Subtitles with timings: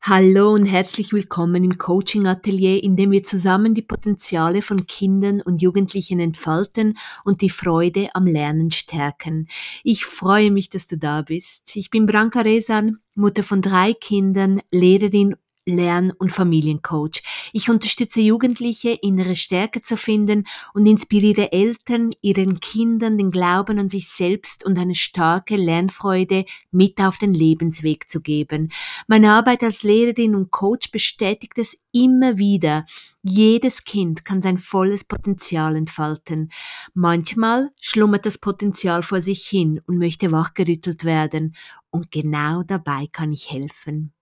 [0.00, 5.42] Hallo und herzlich willkommen im Coaching Atelier, in dem wir zusammen die Potenziale von Kindern
[5.42, 9.48] und Jugendlichen entfalten und die Freude am Lernen stärken.
[9.82, 11.76] Ich freue mich, dass du da bist.
[11.76, 15.34] Ich bin Branka Resan, Mutter von drei Kindern, Lehrerin
[15.68, 17.22] Lern- und Familiencoach.
[17.52, 20.44] Ich unterstütze Jugendliche, innere Stärke zu finden
[20.74, 27.00] und inspiriere Eltern, ihren Kindern den Glauben an sich selbst und eine starke Lernfreude mit
[27.00, 28.70] auf den Lebensweg zu geben.
[29.06, 32.84] Meine Arbeit als Lehrerin und Coach bestätigt es immer wieder.
[33.22, 36.50] Jedes Kind kann sein volles Potenzial entfalten.
[36.94, 41.54] Manchmal schlummert das Potenzial vor sich hin und möchte wachgerüttelt werden.
[41.90, 44.12] Und genau dabei kann ich helfen.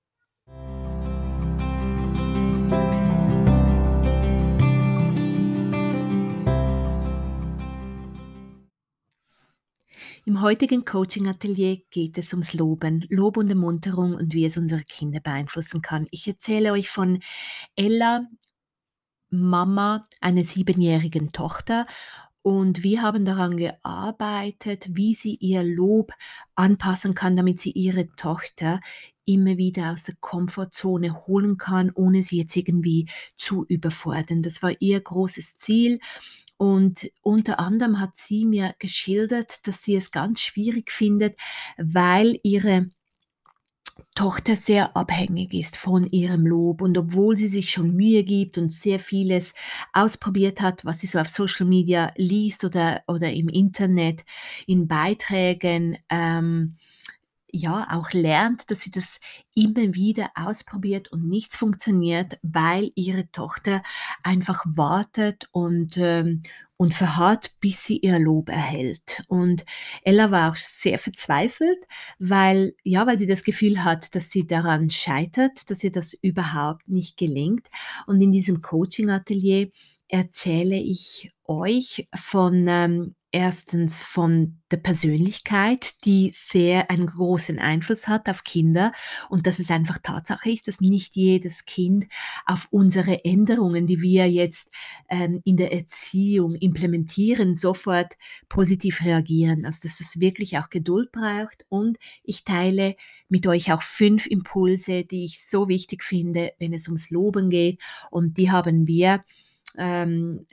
[10.28, 15.20] Im heutigen Coaching-Atelier geht es ums Loben, Lob und Ermunterung und wie es unsere Kinder
[15.20, 16.08] beeinflussen kann.
[16.10, 17.20] Ich erzähle euch von
[17.76, 18.26] Ella,
[19.30, 21.86] Mama einer siebenjährigen Tochter
[22.42, 26.10] und wir haben daran gearbeitet, wie sie ihr Lob
[26.56, 28.80] anpassen kann, damit sie ihre Tochter
[29.26, 34.42] immer wieder aus der Komfortzone holen kann, ohne sie jetzt irgendwie zu überfordern.
[34.42, 36.00] Das war ihr großes Ziel
[36.58, 41.38] und unter anderem hat sie mir geschildert, dass sie es ganz schwierig findet,
[41.76, 42.90] weil ihre
[44.14, 46.82] Tochter sehr abhängig ist von ihrem Lob.
[46.82, 49.54] Und obwohl sie sich schon Mühe gibt und sehr vieles
[49.92, 54.24] ausprobiert hat, was sie so auf Social Media liest oder, oder im Internet
[54.66, 56.76] in Beiträgen, ähm,
[57.56, 59.20] ja auch lernt, dass sie das
[59.54, 63.82] immer wieder ausprobiert und nichts funktioniert, weil ihre Tochter
[64.22, 66.42] einfach wartet und, ähm,
[66.76, 69.24] und verharrt, bis sie ihr Lob erhält.
[69.28, 69.64] Und
[70.02, 71.78] Ella war auch sehr verzweifelt,
[72.18, 76.88] weil, ja, weil sie das Gefühl hat, dass sie daran scheitert, dass ihr das überhaupt
[76.88, 77.66] nicht gelingt.
[78.06, 79.70] Und in diesem Coaching-Atelier
[80.08, 88.30] erzähle ich euch von ähm, erstens von der Persönlichkeit, die sehr einen großen Einfluss hat
[88.30, 88.92] auf Kinder
[89.28, 92.06] und dass es einfach Tatsache ist, dass nicht jedes Kind
[92.46, 94.72] auf unsere Änderungen, die wir jetzt
[95.10, 98.14] ähm, in der Erziehung implementieren, sofort
[98.48, 99.66] positiv reagieren.
[99.66, 102.96] Also dass es wirklich auch Geduld braucht und ich teile
[103.28, 107.82] mit euch auch fünf Impulse, die ich so wichtig finde, wenn es ums Loben geht
[108.10, 109.22] und die haben wir
[109.76, 110.46] ähm,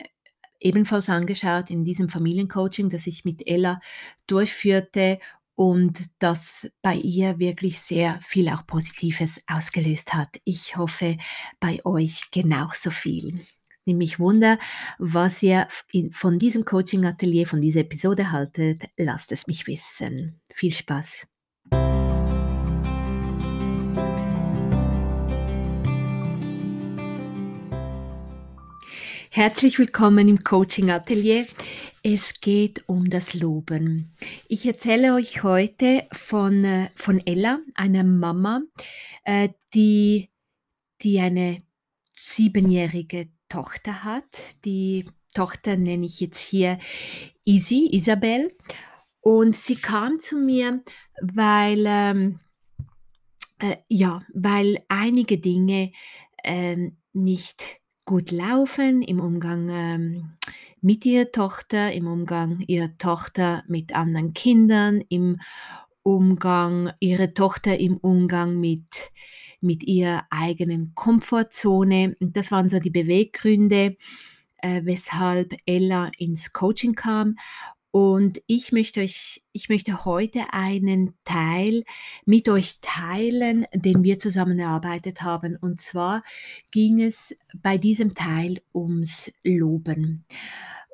[0.63, 3.79] ebenfalls angeschaut in diesem Familiencoaching, das ich mit Ella
[4.28, 5.19] durchführte
[5.56, 10.29] und das bei ihr wirklich sehr viel auch Positives ausgelöst hat.
[10.46, 11.18] Ich hoffe
[11.59, 13.41] bei euch genauso viel.
[13.85, 14.57] Nämlich Wunder,
[14.97, 15.68] was ihr
[16.12, 20.40] von diesem Coaching-Atelier, von dieser Episode haltet, lasst es mich wissen.
[20.50, 21.28] Viel Spaß!
[29.35, 31.47] Herzlich willkommen im Coaching Atelier.
[32.03, 34.16] Es geht um das Loben.
[34.47, 38.61] Ich erzähle euch heute von, äh, von Ella, einer Mama,
[39.23, 40.29] äh, die,
[41.01, 41.63] die eine
[42.16, 44.63] siebenjährige Tochter hat.
[44.66, 46.77] Die Tochter nenne ich jetzt hier
[47.43, 48.55] Isi, Isabel.
[49.19, 50.83] Und sie kam zu mir,
[51.19, 52.39] weil, ähm,
[53.57, 55.91] äh, ja, weil einige Dinge
[56.43, 60.34] ähm, nicht gut laufen im Umgang ähm,
[60.81, 65.40] mit ihrer Tochter, im Umgang ihrer Tochter mit anderen Kindern, im
[66.03, 69.12] Umgang ihrer Tochter, im Umgang mit,
[69.62, 72.18] mit ihrer eigenen Komfortzone.
[72.19, 73.96] Das waren so die Beweggründe,
[74.58, 77.38] äh, weshalb Ella ins Coaching kam.
[77.95, 81.83] Und ich möchte euch, ich möchte heute einen Teil
[82.25, 85.57] mit euch teilen, den wir zusammen erarbeitet haben.
[85.57, 86.23] Und zwar
[86.71, 90.25] ging es bei diesem Teil ums Loben.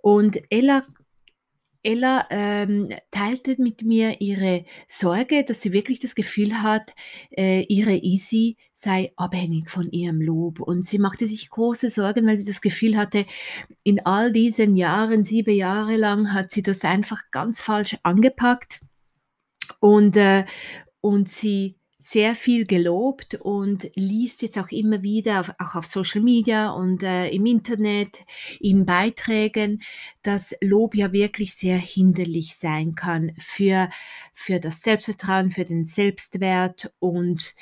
[0.02, 0.84] Und Ella
[1.82, 6.94] Ella ähm, teilte mit mir ihre Sorge, dass sie wirklich das Gefühl hat,
[7.32, 10.60] äh, ihre Easy sei abhängig von ihrem Lob.
[10.60, 13.26] Und sie machte sich große Sorgen, weil sie das Gefühl hatte,
[13.84, 18.82] in all diesen Jahren, sieben Jahre lang, hat sie das einfach ganz falsch angepackt.
[19.80, 20.46] Und, äh,
[21.02, 26.72] und sie sehr viel gelobt und liest jetzt auch immer wieder, auch auf Social Media
[26.72, 28.24] und äh, im Internet,
[28.62, 29.82] in Beiträgen,
[30.22, 33.90] dass Lob ja wirklich sehr hinderlich sein kann für,
[34.34, 37.54] für das Selbstvertrauen, für den Selbstwert und,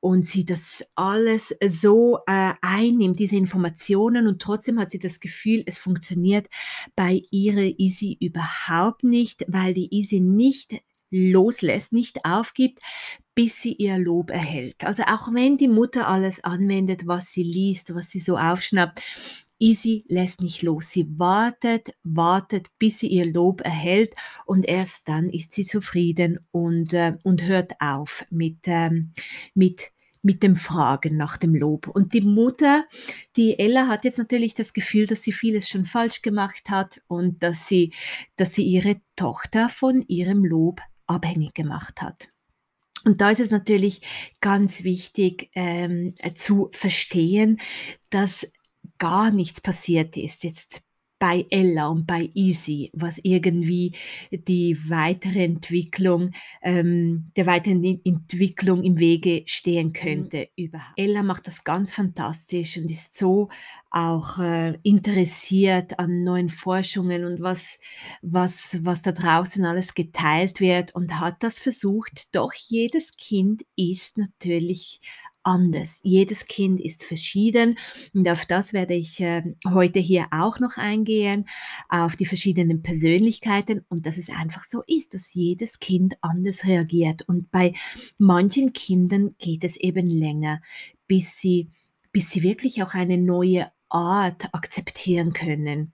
[0.00, 5.62] und sie das alles so äh, einnimmt, diese Informationen, und trotzdem hat sie das Gefühl,
[5.64, 6.48] es funktioniert
[6.96, 10.74] bei ihrer Easy überhaupt nicht, weil die Easy nicht
[11.10, 12.82] loslässt, nicht aufgibt,
[13.36, 14.82] bis sie ihr Lob erhält.
[14.82, 19.00] Also auch wenn die Mutter alles anwendet, was sie liest, was sie so aufschnappt,
[19.58, 20.90] Easy lässt nicht los.
[20.90, 24.12] Sie wartet, wartet, bis sie ihr Lob erhält
[24.44, 29.12] und erst dann ist sie zufrieden und, äh, und hört auf mit, ähm,
[29.54, 29.92] mit
[30.22, 31.86] mit dem Fragen nach dem Lob.
[31.86, 32.84] Und die Mutter,
[33.36, 37.44] die Ella, hat jetzt natürlich das Gefühl, dass sie vieles schon falsch gemacht hat und
[37.44, 37.92] dass sie,
[38.34, 42.28] dass sie ihre Tochter von ihrem Lob abhängig gemacht hat.
[43.06, 44.00] Und da ist es natürlich
[44.40, 47.60] ganz wichtig ähm, zu verstehen,
[48.10, 48.50] dass
[48.98, 50.42] gar nichts passiert ist.
[50.42, 50.82] Jetzt
[51.18, 53.92] bei Ella und bei Easy, was irgendwie
[54.30, 56.32] die weitere Entwicklung,
[56.62, 59.92] ähm, der weiteren Entwicklung im Wege stehen mhm.
[59.92, 60.64] könnte mhm.
[60.64, 60.92] überhaupt.
[60.96, 63.48] Ella macht das ganz fantastisch und ist so
[63.90, 67.78] auch äh, interessiert an neuen Forschungen und was,
[68.20, 72.34] was, was da draußen alles geteilt wird und hat das versucht.
[72.34, 75.00] Doch jedes Kind ist natürlich
[75.46, 76.00] anders.
[76.02, 77.76] Jedes Kind ist verschieden
[78.12, 81.46] und auf das werde ich äh, heute hier auch noch eingehen,
[81.88, 87.22] auf die verschiedenen Persönlichkeiten und dass es einfach so ist, dass jedes Kind anders reagiert
[87.28, 87.72] und bei
[88.18, 90.60] manchen Kindern geht es eben länger,
[91.06, 91.70] bis sie,
[92.12, 95.92] bis sie wirklich auch eine neue Art akzeptieren können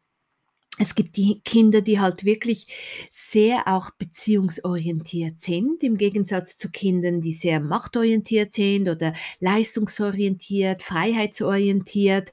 [0.83, 2.67] es gibt die Kinder, die halt wirklich
[3.11, 12.33] sehr auch beziehungsorientiert sind, im Gegensatz zu Kindern, die sehr machtorientiert sind oder leistungsorientiert, freiheitsorientiert.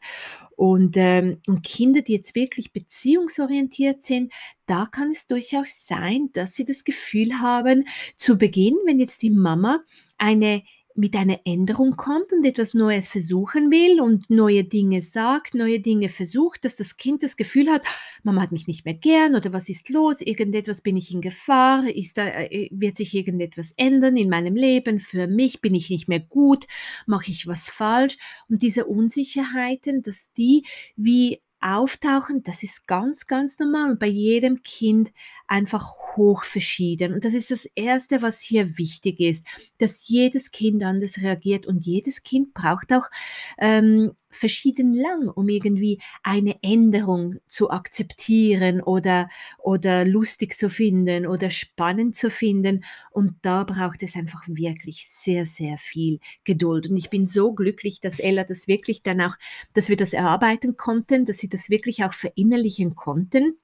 [0.56, 4.34] Und, ähm, und Kinder, die jetzt wirklich beziehungsorientiert sind,
[4.66, 7.88] da kann es durchaus sein, dass sie das Gefühl haben,
[8.18, 9.84] zu Beginn, wenn jetzt die Mama
[10.18, 10.64] eine
[10.96, 16.10] mit einer Änderung kommt und etwas Neues versuchen will und neue Dinge sagt, neue Dinge
[16.10, 17.86] versucht, dass das Kind das Gefühl hat,
[18.24, 21.88] Mama hat mich nicht mehr gern oder was ist los, irgendetwas bin ich in Gefahr,
[21.88, 26.10] ist da, äh, wird sich irgendetwas ändern in meinem Leben, für mich bin ich nicht
[26.10, 26.68] mehr gut,
[27.06, 28.18] mache ich was falsch?
[28.50, 30.66] Und diese Unsicherheiten, dass die
[30.96, 35.12] wie auftauchen, das ist ganz, ganz normal und bei jedem Kind
[35.48, 37.14] einfach hoch verschieden.
[37.14, 39.46] Und das ist das Erste, was hier wichtig ist,
[39.78, 43.10] dass jedes Kind anders reagiert und jedes Kind braucht auch
[43.58, 49.28] ähm, verschieden lang, um irgendwie eine Änderung zu akzeptieren oder,
[49.58, 52.84] oder lustig zu finden oder spannend zu finden.
[53.12, 56.88] Und da braucht es einfach wirklich sehr, sehr viel Geduld.
[56.88, 59.36] Und ich bin so glücklich, dass Ella das wirklich dann auch,
[59.74, 63.58] dass wir das erarbeiten konnten, dass sie das wirklich auch verinnerlichen konnten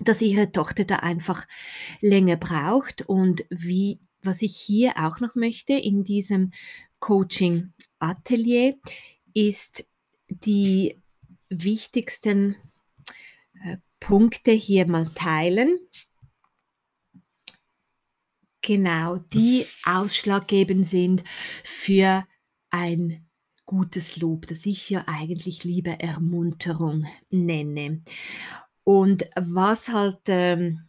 [0.00, 1.46] dass ihre Tochter da einfach
[2.00, 6.50] länger braucht und wie was ich hier auch noch möchte in diesem
[6.98, 8.76] Coaching Atelier
[9.34, 9.84] ist
[10.28, 11.02] die
[11.48, 12.56] wichtigsten
[13.62, 15.78] äh, Punkte hier mal teilen.
[18.62, 21.22] Genau, die ausschlaggebend sind
[21.62, 22.26] für
[22.70, 23.28] ein
[23.66, 28.02] gutes Lob, das ich ja eigentlich lieber Ermunterung nenne.
[28.84, 30.88] Und was halt ähm,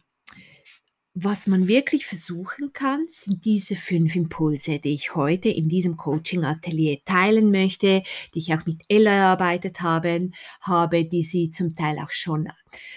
[1.18, 6.98] was man wirklich versuchen kann, sind diese fünf Impulse, die ich heute in diesem Coaching-Atelier
[7.06, 8.02] teilen möchte,
[8.34, 10.28] die ich auch mit Ella erarbeitet habe,
[10.60, 12.48] habe, die sie zum Teil auch schon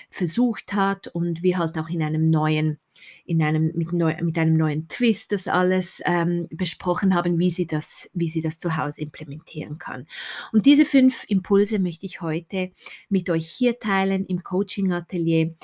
[0.10, 2.78] versucht hat und wir halt auch in einem neuen,
[3.24, 7.68] in einem, mit, neu, mit einem neuen Twist das alles ähm, besprochen haben, wie sie,
[7.68, 10.08] das, wie sie das zu Hause implementieren kann.
[10.52, 12.72] Und diese fünf Impulse möchte ich heute
[13.08, 15.56] mit euch hier teilen im Coaching-Atelier.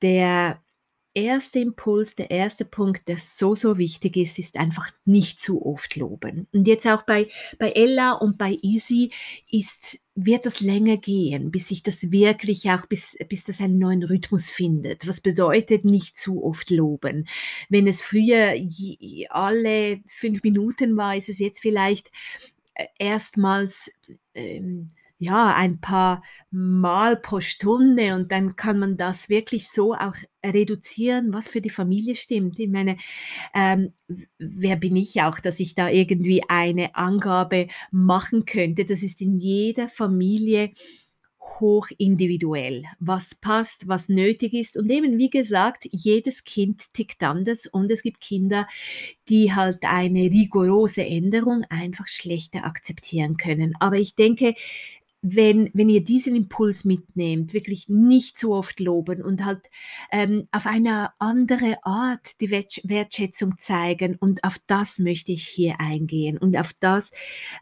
[0.00, 0.62] Der
[1.16, 5.96] erste Impuls, der erste Punkt, der so, so wichtig ist, ist einfach nicht zu oft
[5.96, 6.46] loben.
[6.52, 7.26] Und jetzt auch bei,
[7.58, 9.10] bei Ella und bei Easy
[9.50, 14.02] ist, wird das länger gehen, bis sich das wirklich auch, bis, bis das einen neuen
[14.02, 15.08] Rhythmus findet.
[15.08, 17.26] Was bedeutet nicht zu oft loben?
[17.70, 18.54] Wenn es früher
[19.30, 22.10] alle fünf Minuten war, ist es jetzt vielleicht
[22.74, 23.90] äh, erstmals
[24.34, 30.14] ähm, ja, ein paar Mal pro Stunde und dann kann man das wirklich so auch
[30.44, 32.58] reduzieren, was für die Familie stimmt.
[32.58, 32.96] Ich meine,
[33.54, 33.92] ähm,
[34.38, 38.84] wer bin ich auch, dass ich da irgendwie eine Angabe machen könnte?
[38.84, 40.72] Das ist in jeder Familie
[41.60, 44.76] hoch individuell, was passt, was nötig ist.
[44.76, 48.66] Und eben, wie gesagt, jedes Kind tickt anders und es gibt Kinder,
[49.28, 53.74] die halt eine rigorose Änderung einfach schlechter akzeptieren können.
[53.80, 54.54] Aber ich denke,
[55.22, 59.68] wenn, wenn ihr diesen Impuls mitnehmt, wirklich nicht so oft loben und halt
[60.12, 66.38] ähm, auf eine andere Art die Wertschätzung zeigen und auf das möchte ich hier eingehen
[66.38, 67.10] und auf das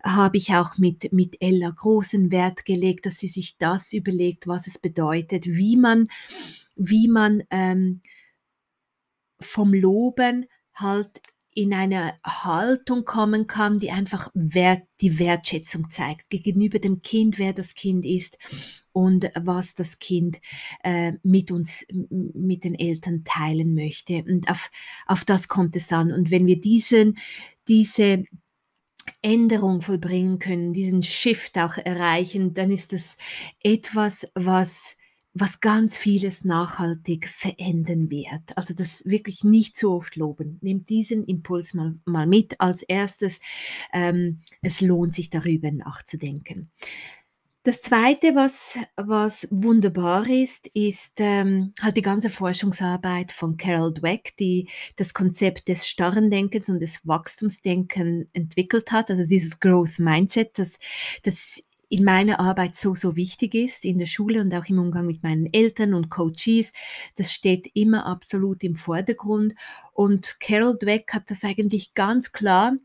[0.02, 4.66] habe ich auch mit, mit Ella großen Wert gelegt, dass sie sich das überlegt, was
[4.66, 6.08] es bedeutet, wie man,
[6.76, 8.02] wie man ähm,
[9.40, 11.22] vom Loben halt
[11.54, 17.52] in eine Haltung kommen kann, die einfach Wert, die Wertschätzung zeigt gegenüber dem Kind, wer
[17.52, 18.36] das Kind ist
[18.92, 20.40] und was das Kind
[20.82, 24.24] äh, mit uns, mit den Eltern teilen möchte.
[24.24, 24.70] Und auf,
[25.06, 26.12] auf das kommt es an.
[26.12, 27.18] Und wenn wir diesen,
[27.68, 28.24] diese
[29.22, 33.16] Änderung vollbringen können, diesen Shift auch erreichen, dann ist das
[33.60, 34.96] etwas, was
[35.34, 38.56] was ganz vieles nachhaltig verändern wird.
[38.56, 40.58] Also das wirklich nicht so oft loben.
[40.62, 43.40] Nehmt diesen Impuls mal, mal mit als erstes.
[43.92, 46.70] Ähm, es lohnt sich darüber nachzudenken.
[47.64, 54.36] Das Zweite, was, was wunderbar ist, ist ähm, halt die ganze Forschungsarbeit von Carol Dweck,
[54.38, 60.58] die das Konzept des starren Denkens und des Wachstumsdenken entwickelt hat, also dieses Growth Mindset,
[60.58, 60.78] das,
[61.22, 65.06] das in meiner Arbeit so, so wichtig ist, in der Schule und auch im Umgang
[65.06, 66.72] mit meinen Eltern und Coaches.
[67.16, 69.54] Das steht immer absolut im Vordergrund.
[69.92, 72.76] Und Carol Dweck hat das eigentlich ganz klar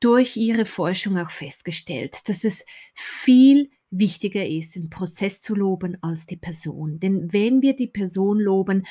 [0.00, 6.26] durch ihre Forschung auch festgestellt, dass es viel wichtiger ist, den Prozess zu loben als
[6.26, 6.98] die Person.
[6.98, 8.86] Denn wenn wir die Person loben,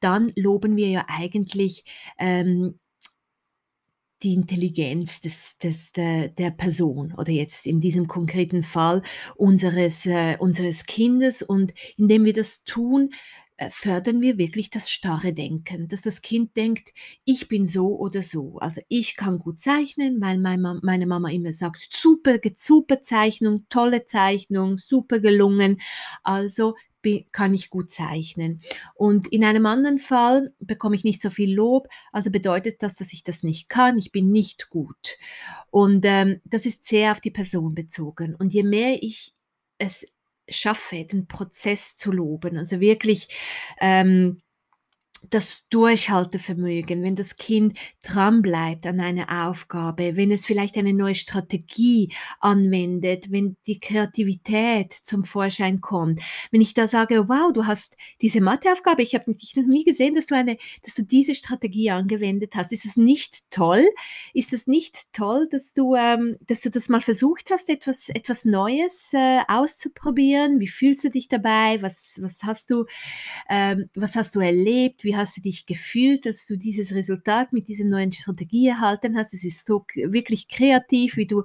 [0.00, 1.84] dann loben wir ja eigentlich
[2.18, 2.78] ähm,
[4.22, 9.02] die Intelligenz des, des, der, der Person oder jetzt in diesem konkreten Fall
[9.36, 11.42] unseres, äh, unseres Kindes.
[11.42, 13.10] Und indem wir das tun,
[13.60, 16.94] äh, fördern wir wirklich das starre Denken, dass das Kind denkt,
[17.26, 18.56] ich bin so oder so.
[18.58, 24.78] Also ich kann gut zeichnen, weil meine Mama immer sagt, super, super Zeichnung, tolle Zeichnung,
[24.78, 25.78] super gelungen.
[26.22, 26.74] Also
[27.32, 28.60] kann ich gut zeichnen.
[28.94, 33.12] Und in einem anderen Fall bekomme ich nicht so viel Lob, also bedeutet das, dass
[33.12, 35.16] ich das nicht kann, ich bin nicht gut.
[35.70, 38.34] Und ähm, das ist sehr auf die Person bezogen.
[38.34, 39.34] Und je mehr ich
[39.78, 40.06] es
[40.48, 43.28] schaffe, den Prozess zu loben, also wirklich
[43.80, 44.42] ähm,
[45.28, 52.12] das Durchhaltevermögen, wenn das Kind dranbleibt an einer Aufgabe, wenn es vielleicht eine neue Strategie
[52.40, 58.40] anwendet, wenn die Kreativität zum Vorschein kommt, wenn ich da sage, wow, du hast diese
[58.40, 62.54] Matheaufgabe, ich habe dich noch nie gesehen, dass du eine, dass du diese Strategie angewendet
[62.54, 62.72] hast.
[62.72, 63.86] Ist es nicht toll?
[64.32, 68.44] Ist es nicht toll, dass du, ähm, dass du das mal versucht hast, etwas, etwas
[68.44, 70.60] Neues äh, auszuprobieren?
[70.60, 71.80] Wie fühlst du dich dabei?
[71.82, 72.86] Was, was hast du,
[73.48, 75.04] ähm, was hast du erlebt?
[75.04, 79.34] Wie hast du dich gefühlt, als du dieses Resultat mit dieser neuen Strategie erhalten hast?
[79.34, 81.44] Es ist so wirklich kreativ, wie du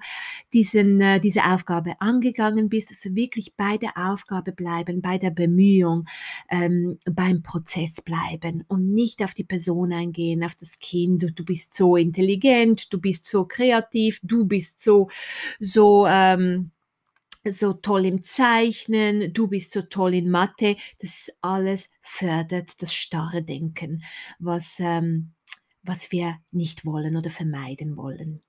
[0.54, 2.90] diesen, äh, diese Aufgabe angegangen bist.
[2.92, 6.06] Also wirklich bei der Aufgabe bleiben, bei der Bemühung,
[6.50, 11.24] ähm, beim Prozess bleiben und nicht auf die Person eingehen, auf das Kind.
[11.24, 15.10] Du, du bist so intelligent, du bist so kreativ, du bist so,
[15.60, 16.72] so, ähm,
[17.52, 20.76] so toll im Zeichnen, du bist so toll in Mathe.
[21.00, 24.04] Das alles fördert das starre Denken,
[24.40, 25.34] was, ähm,
[25.84, 28.42] was wir nicht wollen oder vermeiden wollen.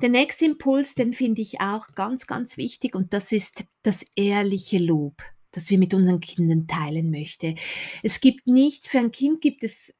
[0.00, 4.78] Der nächste Impuls, den finde ich auch ganz, ganz wichtig und das ist das ehrliche
[4.78, 7.56] Lob, das wir mit unseren Kindern teilen möchten.
[8.02, 9.92] Es gibt nichts, für ein Kind gibt es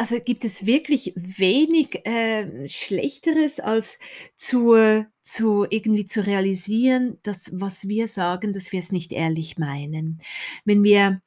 [0.00, 3.98] also gibt es wirklich wenig äh, Schlechteres als
[4.34, 10.22] zu, zu irgendwie zu realisieren, dass was wir sagen, dass wir es nicht ehrlich meinen.
[10.64, 11.20] Wenn wir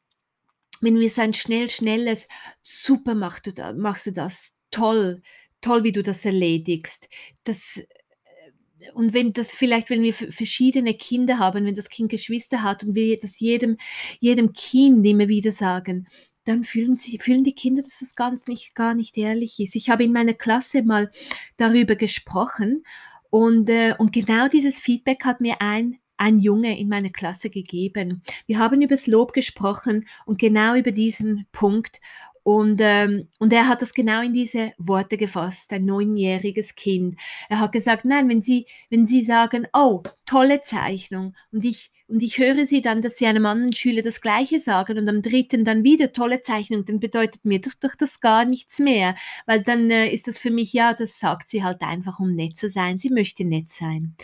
[0.82, 2.28] wenn wir so ein schnell, schnelles,
[2.64, 5.22] super machst du, da, machst du das, toll,
[5.62, 7.10] toll, wie du das erledigst,
[7.44, 12.64] das, äh, und wenn das vielleicht, wenn wir verschiedene Kinder haben, wenn das Kind Geschwister
[12.64, 13.78] hat und wir das jedem,
[14.20, 16.08] jedem Kind immer wieder sagen,
[16.46, 19.76] dann fühlen, sie, fühlen die Kinder, dass das ganz nicht, gar nicht ehrlich ist.
[19.76, 21.10] Ich habe in meiner Klasse mal
[21.58, 22.84] darüber gesprochen
[23.30, 28.22] und, äh, und genau dieses Feedback hat mir ein, ein Junge in meiner Klasse gegeben.
[28.46, 32.00] Wir haben über das Lob gesprochen und genau über diesen Punkt.
[32.44, 37.18] Und, ähm, und er hat das genau in diese Worte gefasst, ein neunjähriges Kind.
[37.50, 42.22] Er hat gesagt, nein, wenn Sie, wenn Sie sagen, oh, tolle Zeichnung, und ich, und
[42.22, 45.64] ich höre Sie dann, dass Sie einem anderen Schüler das Gleiche sagen und am dritten
[45.64, 49.90] dann wieder tolle Zeichnung, dann bedeutet mir das doch das gar nichts mehr, weil dann
[49.90, 52.98] äh, ist das für mich, ja, das sagt sie halt einfach, um nett zu sein.
[52.98, 54.16] Sie möchte nett sein.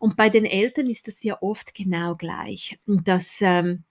[0.00, 2.78] Und bei den Eltern ist das ja oft genau gleich.
[2.86, 3.84] Und das, ähm,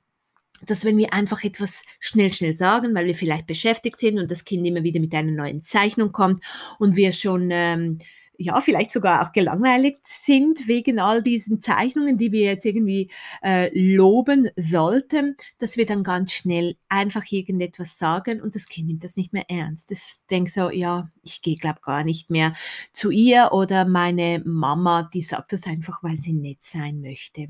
[0.65, 4.45] dass wenn wir einfach etwas schnell, schnell sagen, weil wir vielleicht beschäftigt sind und das
[4.45, 6.43] Kind immer wieder mit einer neuen Zeichnung kommt
[6.79, 7.99] und wir schon, ähm,
[8.37, 13.09] ja, vielleicht sogar auch gelangweilt sind wegen all diesen Zeichnungen, die wir jetzt irgendwie
[13.41, 19.03] äh, loben sollten, dass wir dann ganz schnell einfach irgendetwas sagen und das Kind nimmt
[19.03, 19.91] das nicht mehr ernst.
[19.91, 22.53] Das denkt so, ja, ich gehe, glaube gar nicht mehr
[22.93, 27.47] zu ihr oder meine Mama, die sagt das einfach, weil sie nett sein möchte.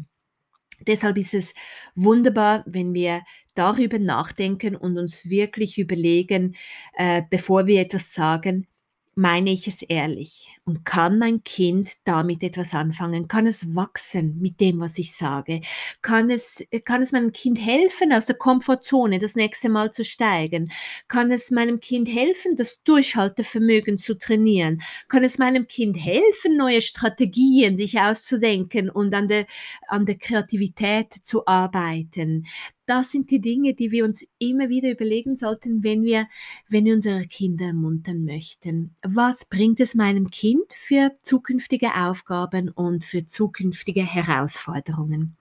[0.88, 1.54] Deshalb ist es
[1.96, 3.22] wunderbar, wenn wir
[3.56, 6.56] darüber nachdenken und uns wirklich überlegen,
[6.94, 8.68] äh, bevor wir etwas sagen,
[9.16, 10.50] meine ich es ehrlich?
[10.66, 13.28] Und kann mein Kind damit etwas anfangen?
[13.28, 15.62] Kann es wachsen mit dem, was ich sage?
[16.02, 20.72] Kann es, kann es meinem Kind helfen, aus der Komfortzone das nächste Mal zu steigen?
[21.08, 24.82] Kann es meinem Kind helfen, das Durchhaltevermögen zu trainieren?
[25.08, 29.46] Kann es meinem Kind helfen, neue Strategien sich auszudenken und an der,
[29.88, 32.46] an der Kreativität zu arbeiten?
[32.86, 36.28] Das sind die Dinge, die wir uns immer wieder überlegen sollten, wenn wir,
[36.70, 38.96] wenn wir unsere Kinder ermuntern möchten.
[39.04, 45.38] Was bringt es meinem Kind für zukünftige Aufgaben und für zukünftige Herausforderungen?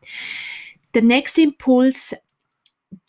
[0.94, 2.16] Der nächste Impuls,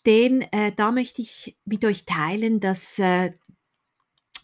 [0.04, 3.32] den, äh, da möchte ich mit euch teilen, dass äh,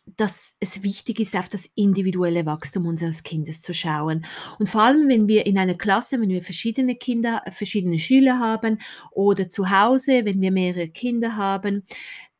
[0.07, 4.25] dass es wichtig ist, auf das individuelle Wachstum unseres Kindes zu schauen.
[4.59, 8.79] Und vor allem, wenn wir in einer Klasse, wenn wir verschiedene Kinder, verschiedene Schüler haben
[9.13, 11.85] oder zu Hause, wenn wir mehrere Kinder haben,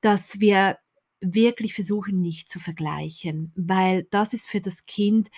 [0.01, 0.79] dass wir
[1.21, 5.29] wirklich versuchen, nicht zu vergleichen, weil das ist für das Kind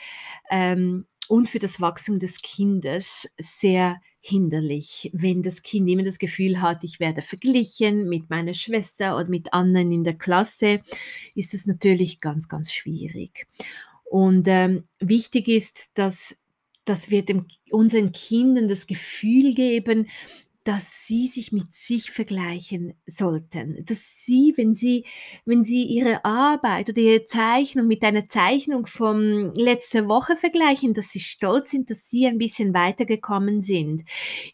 [0.50, 6.62] ähm, und für das Wachstum des Kindes sehr hinderlich, wenn das Kind immer das Gefühl
[6.62, 10.81] hat, ich werde verglichen mit meiner Schwester oder mit anderen in der Klasse,
[11.35, 13.47] ist es natürlich ganz, ganz schwierig.
[14.04, 16.40] Und ähm, wichtig ist, dass,
[16.87, 20.09] dass wir dem, unseren Kindern das Gefühl geben,
[20.64, 25.04] dass sie sich mit sich vergleichen sollten, dass sie, wenn sie,
[25.44, 31.11] wenn sie ihre Arbeit oder ihre Zeichnung mit einer Zeichnung von letzter Woche vergleichen, dass
[31.11, 34.04] sie stolz sind, dass sie ein bisschen weitergekommen sind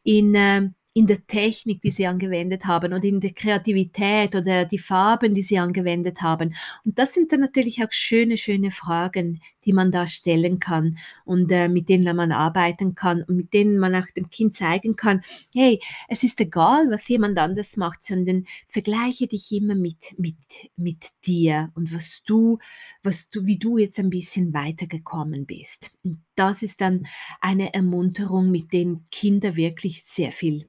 [0.03, 4.79] in äh, in der Technik, die sie angewendet haben oder in der Kreativität oder die
[4.79, 6.55] Farben, die sie angewendet haben.
[6.85, 11.51] Und das sind dann natürlich auch schöne, schöne Fragen, die man da stellen kann und
[11.51, 15.23] äh, mit denen man arbeiten kann und mit denen man auch dem Kind zeigen kann,
[15.55, 20.37] hey, es ist egal, was jemand anders macht, sondern vergleiche dich immer mit, mit,
[20.77, 22.59] mit dir und was du,
[23.03, 25.97] was du, wie du jetzt ein bisschen weitergekommen bist.
[26.03, 27.07] Und das ist dann
[27.41, 30.69] eine Ermunterung, mit denen Kinder wirklich sehr viel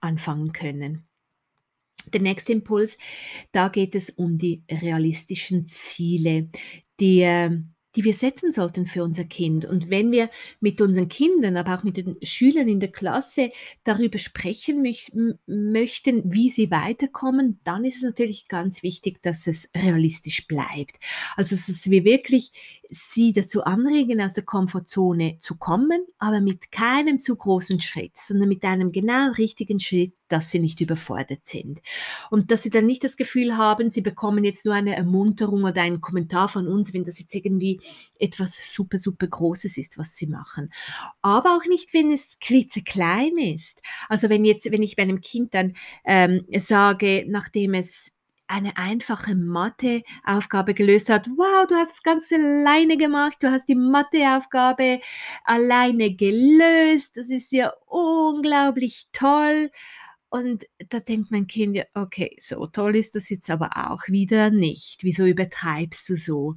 [0.00, 1.06] anfangen können.
[2.12, 2.98] Der nächste Impuls,
[3.52, 6.48] da geht es um die realistischen Ziele,
[6.98, 9.64] die ähm, die wir setzen sollten für unser Kind.
[9.64, 13.50] Und wenn wir mit unseren Kindern, aber auch mit den Schülern in der Klasse
[13.84, 14.82] darüber sprechen
[15.46, 20.96] möchten, wie sie weiterkommen, dann ist es natürlich ganz wichtig, dass es realistisch bleibt.
[21.36, 22.52] Also, dass wir wirklich
[22.90, 28.48] sie dazu anregen, aus der Komfortzone zu kommen, aber mit keinem zu großen Schritt, sondern
[28.48, 31.80] mit einem genau richtigen Schritt, dass sie nicht überfordert sind.
[32.30, 35.82] Und dass sie dann nicht das Gefühl haben, sie bekommen jetzt nur eine Ermunterung oder
[35.82, 37.80] einen Kommentar von uns, wenn das jetzt irgendwie
[38.18, 40.70] etwas super, super Großes ist, was sie machen.
[41.22, 43.82] Aber auch nicht, wenn es klitzeklein ist.
[44.08, 48.12] Also wenn jetzt, wenn ich bei einem Kind dann ähm, sage, nachdem es
[48.52, 51.26] eine einfache Matheaufgabe gelöst hat.
[51.36, 55.00] Wow, du hast das Ganze alleine gemacht, du hast die Matheaufgabe
[55.44, 59.70] alleine gelöst, das ist ja unglaublich toll.
[60.28, 64.50] Und da denkt mein Kind ja, okay, so toll ist das jetzt aber auch wieder
[64.50, 65.02] nicht.
[65.02, 66.54] Wieso übertreibst du so?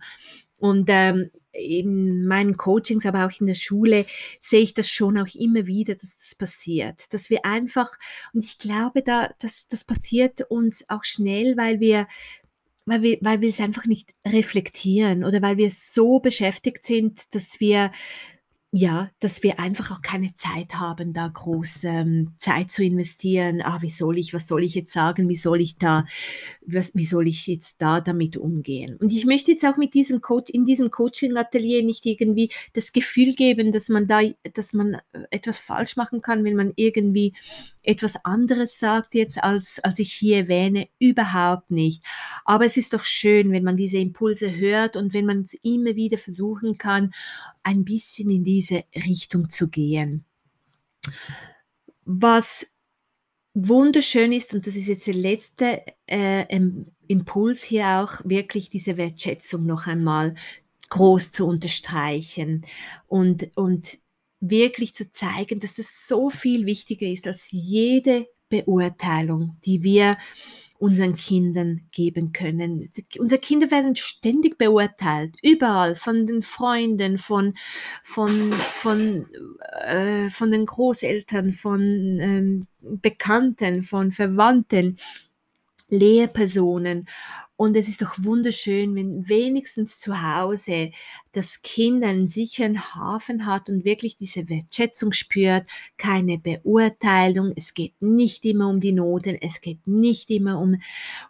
[0.66, 4.06] Und ähm, in meinen Coachings, aber auch in der Schule
[4.40, 7.14] sehe ich das schon auch immer wieder, dass das passiert.
[7.14, 7.92] Dass wir einfach,
[8.34, 12.08] und ich glaube, da, dass das passiert uns auch schnell, weil wir
[12.88, 17.60] weil wir, weil wir es einfach nicht reflektieren oder weil wir so beschäftigt sind, dass
[17.60, 17.92] wir
[18.78, 23.62] ja, dass wir einfach auch keine Zeit haben, da groß ähm, Zeit zu investieren.
[23.64, 25.30] Ah, wie soll ich, was soll ich jetzt sagen?
[25.30, 26.06] Wie soll ich da,
[26.66, 28.98] was, wie soll ich jetzt da damit umgehen?
[28.98, 33.34] Und ich möchte jetzt auch mit diesem Coach, in diesem Coaching-Atelier nicht irgendwie das Gefühl
[33.34, 34.20] geben, dass man da,
[34.54, 37.34] dass man äh, etwas falsch machen kann, wenn man irgendwie
[37.82, 40.90] etwas anderes sagt jetzt, als, als ich hier erwähne.
[41.00, 42.04] Überhaupt nicht.
[42.44, 45.96] Aber es ist doch schön, wenn man diese Impulse hört und wenn man es immer
[45.96, 47.12] wieder versuchen kann,
[47.66, 50.24] ein bisschen in diese Richtung zu gehen.
[52.06, 52.68] Was
[53.56, 56.46] wunderschön ist, und das ist jetzt der letzte äh,
[57.08, 60.36] Impuls hier auch, wirklich diese Wertschätzung noch einmal
[60.90, 62.64] groß zu unterstreichen
[63.08, 63.98] und, und
[64.40, 70.18] wirklich zu zeigen, dass das so viel wichtiger ist als jede Beurteilung, die wir
[70.78, 72.92] unseren Kindern geben können.
[73.18, 77.54] Unsere Kinder werden ständig beurteilt, überall, von den Freunden, von,
[78.04, 79.28] von, von,
[79.86, 81.82] äh, von den Großeltern, von
[82.20, 84.98] ähm, Bekannten, von Verwandten,
[85.90, 87.08] Lehrpersonen.
[87.58, 90.92] Und es ist doch wunderschön, wenn wenigstens zu Hause
[91.32, 95.66] das Kind einen sicheren Hafen hat und wirklich diese Wertschätzung spürt,
[95.98, 97.54] keine Beurteilung.
[97.56, 100.82] Es geht nicht immer um die Noten, es geht nicht immer um,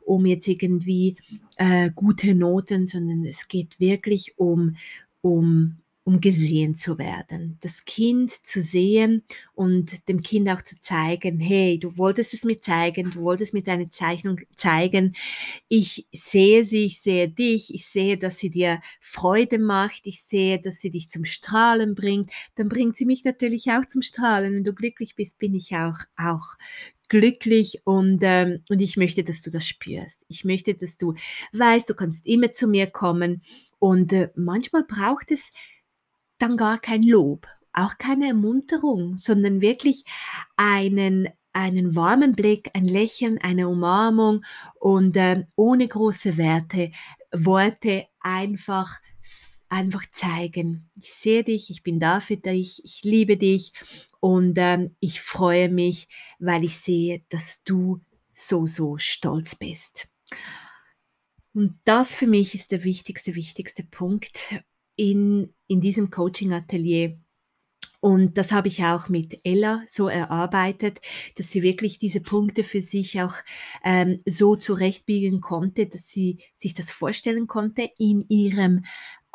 [0.02, 1.18] um jetzt irgendwie
[1.58, 4.76] äh, gute Noten, sondern es geht wirklich um,
[5.22, 7.58] um um gesehen zu werden.
[7.62, 9.24] Das Kind zu sehen
[9.56, 13.64] und dem Kind auch zu zeigen, hey, du wolltest es mir zeigen, du wolltest mir
[13.64, 15.16] deine Zeichnung zeigen.
[15.68, 20.62] Ich sehe sie, ich sehe dich, ich sehe, dass sie dir Freude macht, ich sehe,
[20.62, 22.32] dass sie dich zum Strahlen bringt.
[22.54, 24.54] Dann bringt sie mich natürlich auch zum Strahlen.
[24.54, 26.56] Wenn du glücklich bist, bin ich auch, auch
[27.10, 30.24] glücklich und, ähm, und ich möchte, dass du das spürst.
[30.28, 31.16] Ich möchte, dass du
[31.54, 33.42] weißt, du kannst immer zu mir kommen
[33.80, 35.52] und äh, manchmal braucht es
[36.38, 40.04] dann gar kein Lob, auch keine Ermunterung, sondern wirklich
[40.56, 44.44] einen einen warmen Blick, ein Lächeln, eine Umarmung
[44.78, 46.92] und äh, ohne große Werte,
[47.32, 48.98] Worte einfach
[49.70, 50.90] einfach zeigen.
[50.96, 53.74] Ich sehe dich, ich bin da für dich, ich liebe dich
[54.20, 56.08] und ähm, ich freue mich,
[56.40, 58.02] weil ich sehe, dass du
[58.34, 60.08] so, so stolz bist.
[61.54, 64.56] Und das für mich ist der wichtigste, wichtigste Punkt
[64.96, 67.18] in, in diesem Coaching-Atelier.
[68.02, 71.00] Und das habe ich auch mit Ella so erarbeitet,
[71.38, 73.34] dass sie wirklich diese Punkte für sich auch
[73.84, 78.84] ähm, so zurechtbiegen konnte, dass sie sich das vorstellen konnte in ihrem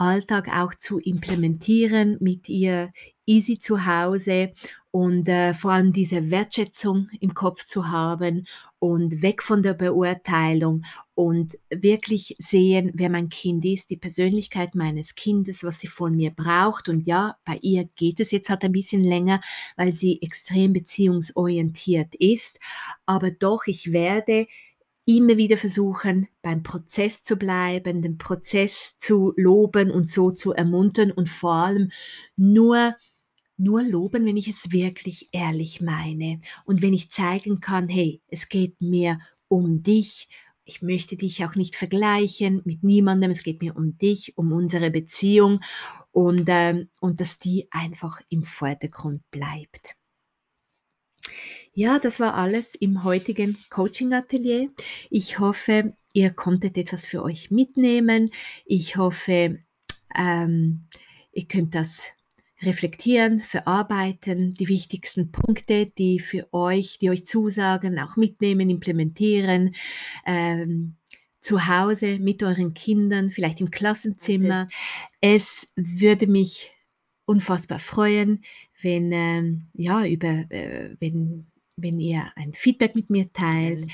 [0.00, 2.90] Alltag auch zu implementieren, mit ihr
[3.26, 4.52] easy zu Hause
[4.90, 8.46] und äh, vor allem diese Wertschätzung im Kopf zu haben
[8.80, 10.82] und weg von der Beurteilung
[11.14, 16.30] und wirklich sehen, wer mein Kind ist, die Persönlichkeit meines Kindes, was sie von mir
[16.30, 16.88] braucht.
[16.88, 19.40] Und ja, bei ihr geht es jetzt halt ein bisschen länger,
[19.76, 22.58] weil sie extrem beziehungsorientiert ist.
[23.06, 24.46] Aber doch, ich werde
[25.16, 31.10] immer wieder versuchen, beim Prozess zu bleiben, den Prozess zu loben und so zu ermuntern
[31.10, 31.90] und vor allem
[32.36, 32.96] nur
[33.56, 38.48] nur loben, wenn ich es wirklich ehrlich meine und wenn ich zeigen kann, hey, es
[38.48, 39.18] geht mir
[39.48, 40.28] um dich.
[40.64, 43.30] Ich möchte dich auch nicht vergleichen mit niemandem.
[43.32, 45.60] Es geht mir um dich, um unsere Beziehung
[46.10, 49.99] und, ähm, und dass die einfach im Vordergrund bleibt.
[51.80, 54.68] Ja, das war alles im heutigen Coaching-Atelier.
[55.08, 58.30] Ich hoffe, ihr konntet etwas für euch mitnehmen.
[58.66, 59.60] Ich hoffe,
[60.14, 60.88] ähm,
[61.32, 62.08] ihr könnt das
[62.60, 69.74] reflektieren, verarbeiten, die wichtigsten Punkte, die für euch, die euch zusagen, auch mitnehmen, implementieren.
[70.26, 70.96] Ähm,
[71.40, 74.66] zu Hause mit euren Kindern, vielleicht im Klassenzimmer.
[75.22, 76.72] Es würde mich
[77.24, 78.42] unfassbar freuen,
[78.82, 81.49] wenn ähm, ja über äh, wenn
[81.82, 83.86] wenn ihr ein Feedback mit mir teilt.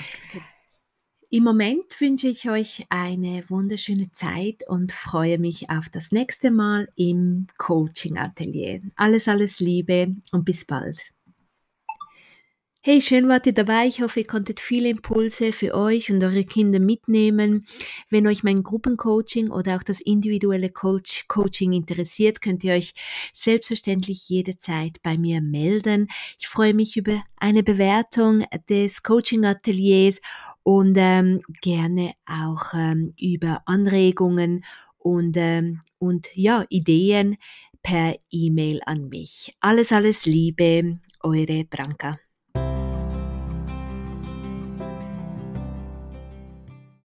[1.28, 6.88] Im Moment wünsche ich euch eine wunderschöne Zeit und freue mich auf das nächste Mal
[6.94, 8.80] im Coaching Atelier.
[8.94, 11.15] Alles, alles Liebe und bis bald.
[12.88, 13.88] Hey, schön wart ihr dabei.
[13.88, 17.66] Ich hoffe, ihr konntet viele Impulse für euch und eure Kinder mitnehmen.
[18.10, 22.94] Wenn euch mein Gruppencoaching oder auch das individuelle Coach Coaching interessiert, könnt ihr euch
[23.34, 26.06] selbstverständlich jederzeit bei mir melden.
[26.38, 30.20] Ich freue mich über eine Bewertung des Coaching Ateliers
[30.62, 34.64] und ähm, gerne auch ähm, über Anregungen
[34.98, 37.36] und, ähm, und ja, Ideen
[37.82, 39.56] per E-Mail an mich.
[39.58, 42.16] Alles, alles Liebe, eure Branka.